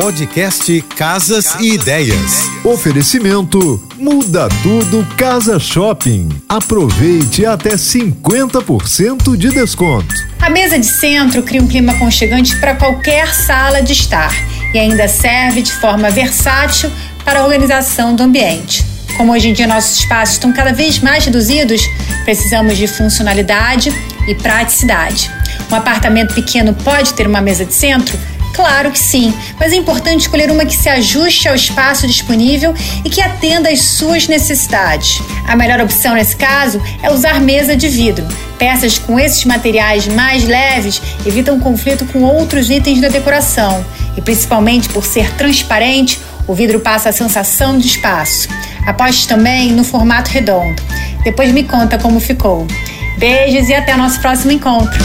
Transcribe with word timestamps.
Podcast 0.00 0.80
Casas 0.96 1.56
e 1.58 1.74
Ideias. 1.74 2.48
Oferecimento 2.62 3.82
Muda 3.98 4.48
Tudo 4.62 5.04
Casa 5.16 5.58
Shopping. 5.58 6.28
Aproveite 6.48 7.44
até 7.44 7.70
50% 7.70 9.36
de 9.36 9.48
desconto. 9.48 10.14
A 10.40 10.48
mesa 10.48 10.78
de 10.78 10.86
centro 10.86 11.42
cria 11.42 11.60
um 11.60 11.66
clima 11.66 11.94
aconchegante 11.94 12.54
para 12.60 12.76
qualquer 12.76 13.34
sala 13.34 13.82
de 13.82 13.92
estar 13.92 14.32
e 14.72 14.78
ainda 14.78 15.08
serve 15.08 15.62
de 15.62 15.72
forma 15.72 16.08
versátil 16.10 16.92
para 17.24 17.40
a 17.40 17.42
organização 17.42 18.14
do 18.14 18.22
ambiente. 18.22 18.86
Como 19.16 19.32
hoje 19.32 19.48
em 19.48 19.52
dia 19.52 19.66
nossos 19.66 19.98
espaços 19.98 20.34
estão 20.36 20.52
cada 20.52 20.72
vez 20.72 21.00
mais 21.00 21.24
reduzidos, 21.24 21.82
precisamos 22.22 22.78
de 22.78 22.86
funcionalidade 22.86 23.92
e 24.28 24.34
praticidade. 24.36 25.28
Um 25.68 25.74
apartamento 25.74 26.36
pequeno 26.36 26.72
pode 26.72 27.14
ter 27.14 27.26
uma 27.26 27.40
mesa 27.40 27.64
de 27.64 27.74
centro? 27.74 28.16
Claro 28.54 28.90
que 28.90 28.98
sim, 28.98 29.32
mas 29.58 29.72
é 29.72 29.76
importante 29.76 30.22
escolher 30.22 30.50
uma 30.50 30.64
que 30.64 30.76
se 30.76 30.88
ajuste 30.88 31.48
ao 31.48 31.54
espaço 31.54 32.06
disponível 32.06 32.74
e 33.04 33.10
que 33.10 33.20
atenda 33.20 33.70
às 33.70 33.80
suas 33.80 34.26
necessidades. 34.26 35.22
A 35.46 35.54
melhor 35.54 35.80
opção 35.80 36.14
nesse 36.14 36.36
caso 36.36 36.82
é 37.02 37.10
usar 37.10 37.40
mesa 37.40 37.76
de 37.76 37.88
vidro. 37.88 38.26
Peças 38.58 38.98
com 38.98 39.18
esses 39.18 39.44
materiais 39.44 40.08
mais 40.08 40.44
leves 40.44 41.00
evitam 41.24 41.60
conflito 41.60 42.04
com 42.06 42.24
outros 42.24 42.68
itens 42.68 43.00
da 43.00 43.08
decoração 43.08 43.84
e, 44.16 44.20
principalmente 44.20 44.88
por 44.88 45.04
ser 45.04 45.30
transparente, 45.34 46.20
o 46.46 46.54
vidro 46.54 46.80
passa 46.80 47.10
a 47.10 47.12
sensação 47.12 47.78
de 47.78 47.86
espaço. 47.86 48.48
Aposte 48.86 49.28
também 49.28 49.70
no 49.72 49.84
formato 49.84 50.30
redondo. 50.30 50.82
Depois 51.22 51.52
me 51.52 51.62
conta 51.62 51.98
como 51.98 52.18
ficou. 52.18 52.66
Beijos 53.18 53.68
e 53.68 53.74
até 53.74 53.96
nosso 53.96 54.20
próximo 54.20 54.50
encontro. 54.50 54.98